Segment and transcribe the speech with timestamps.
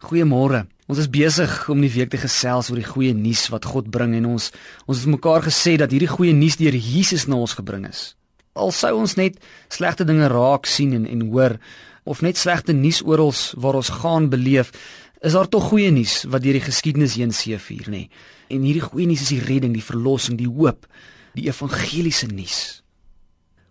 [0.00, 0.64] Goeiemôre.
[0.88, 4.14] Ons is besig om die week te gesels oor die goeie nuus wat God bring
[4.16, 4.46] en ons
[4.88, 8.14] ons het mekaar gesê dat hierdie goeie nuus deur Jesus na ons gebring is.
[8.56, 9.36] Al sou ons net
[9.68, 11.58] slegte dinge raak sien en en hoor
[12.08, 14.72] of net slegte nuus oral waar ons gaan beleef,
[15.20, 18.06] is daar tog goeie nuus wat deur die geskiedenis heen seëvier, nê.
[18.08, 18.10] Nee.
[18.56, 20.88] En hierdie goeie nuus is die redding, die verlossing, die hoop,
[21.36, 22.80] die evangeliese nuus.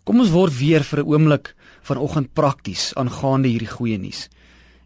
[0.05, 4.29] Kom ons word weer vir 'n oomblik vanoggend prakties aangaande hierdie goeie nuus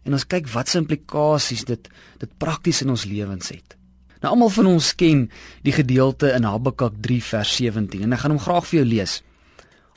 [0.04, 1.88] en ons kyk wat se implikasies dit
[2.20, 3.76] dit prakties in ons lewens het.
[4.22, 5.26] Nou almal van ons ken
[5.66, 9.18] die gedeelte in Habakuk 3 vers 17 en ek gaan hom graag vir jou lees.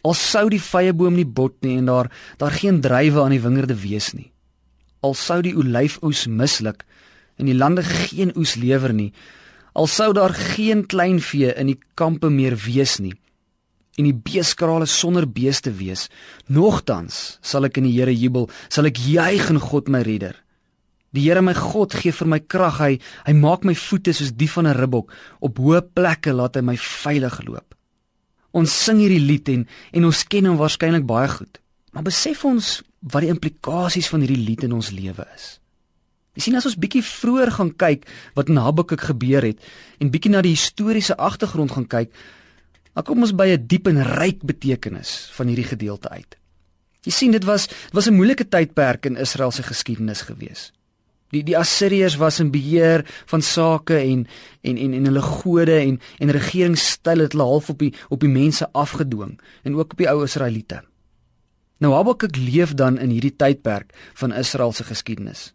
[0.07, 3.77] Al sou die vyeboom nie bot nie en daar daar geen druiwe aan die wingerde
[3.79, 4.31] wees nie.
[5.03, 6.83] Al sou die olyfoes misluk
[7.37, 9.11] en die lande geen oes lewer nie.
[9.77, 13.13] Al sou daar geen kleinvee in die kampe meer wees nie
[13.97, 16.07] en die beeskrale sonder beeste wees.
[16.47, 20.35] Nogtans sal ek in die Here jubel, sal ek juig in God my redder.
[21.15, 22.79] Die Here my God gee vir my krag.
[22.81, 22.93] Hy
[23.25, 25.11] hy maak my voete soos die van 'n ribbok.
[25.41, 27.75] Op hoë plekke laat hy my veilig loop.
[28.53, 31.59] Ons sing hierdie lied en en ons ken hom waarskynlik baie goed.
[31.93, 35.59] Maar besef ons wat die implikasies van hierdie lied in ons lewe is.
[36.37, 39.57] Jy sien as ons bietjie vroeër gaan kyk wat in Habakuk gebeur het
[39.99, 42.11] en bietjie na die historiese agtergrond gaan kyk,
[42.97, 46.37] Maar kom ons by 'n diep en ryk betekenis van hierdie gedeelte uit.
[47.05, 50.73] Jy sien dit was was 'n moeilike tydperk in Israel se geskiedenis gewees.
[51.29, 54.27] Die die Assiriërs was in beheer van sake en
[54.61, 58.29] en en en hulle gode en en regeringstyl het hulle half op die op die
[58.29, 60.81] mense afgedwing en ook op die ou Israeliete.
[61.77, 65.53] Nou Habakuk leef dan in hierdie tydperk van Israel se geskiedenis.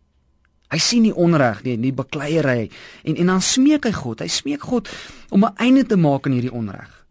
[0.68, 2.70] Hy sien die onreg, die die bakleierery
[3.02, 4.20] en en dan smeek hy God.
[4.20, 4.88] Hy smeek God
[5.28, 7.01] om 'n einde te maak aan hierdie onreg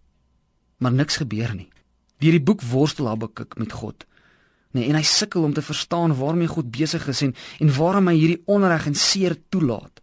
[0.81, 1.69] maar niks gebeur nie.
[2.21, 4.05] Deur die boek worstel Habakuk met God.
[4.71, 8.15] Nee, en hy sukkel om te verstaan waarmee God besig is en en waarom hy
[8.17, 10.01] hierdie onreg en seer toelaat.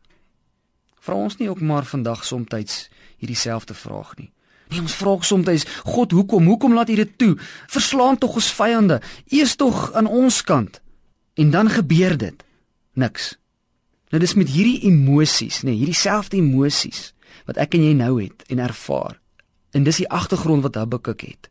[1.01, 4.31] Vra ons nie ook maar vandag soms hierdie selfde vraag nie.
[4.69, 6.47] Nee, ons vra soms, God, hoekom?
[6.47, 7.36] Hoekom laat U dit toe?
[7.67, 9.01] Verslaan tog ons vyande.
[9.33, 10.81] U is tog aan ons kant.
[11.35, 12.45] En dan gebeur dit.
[12.92, 13.39] Niks.
[14.11, 17.13] Nou dis met hierdie emosies, nê, nee, hierdie selfde emosies
[17.48, 19.19] wat ek en jy nou het en ervaar.
[19.78, 21.50] En dis die agtergrond wat Habakuk het.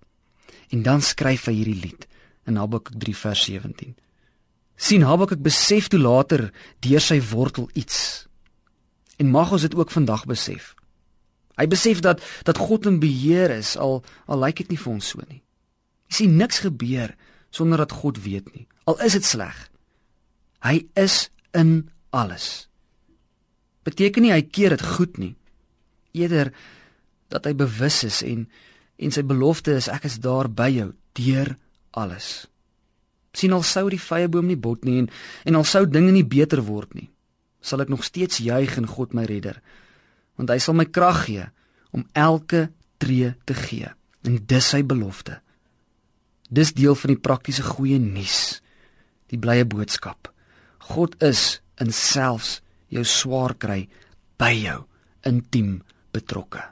[0.75, 2.07] En dan skryf hy hierdie lied
[2.47, 3.95] in Habakuk 3 vers 17.
[4.75, 6.51] sien Habakuk besef toe later
[6.85, 8.27] deur sy wortel iets.
[9.17, 10.75] En mag ons dit ook vandag besef.
[11.57, 15.07] Hy besef dat dat God in beheer is al al lyk dit nie vir ons
[15.15, 15.41] so nie.
[16.11, 17.15] Jy sien niks gebeur
[17.49, 18.67] sonder dat God weet nie.
[18.85, 19.57] Al is dit sleg.
[20.61, 22.67] Hy is in alles.
[23.87, 25.33] Beteken nie hy keer dit goed nie.
[26.13, 26.53] Eerder
[27.33, 28.47] dat hy bewus is en
[28.97, 30.87] en sy belofte is ek is daar by jou
[31.19, 31.53] deur
[31.91, 32.47] alles.
[33.37, 35.09] sien al sou die vyeboom nie bot nie en
[35.45, 37.09] en al sou dinge nie beter word nie,
[37.61, 39.61] sal ek nog steeds juig in God my redder,
[40.37, 41.45] want hy sal my krag gee
[41.93, 43.89] om elke tree te gee.
[44.25, 45.39] En dis sy belofte.
[46.49, 48.59] Dis deel van die praktiese goeie nuus,
[49.31, 50.31] die blye boodskap.
[50.89, 52.57] God is in selfs
[52.93, 53.85] jou swaar kry
[54.39, 54.79] by jou
[55.27, 55.77] intiem
[56.15, 56.63] betrokke.